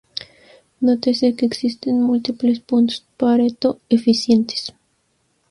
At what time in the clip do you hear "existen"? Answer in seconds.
1.45-2.01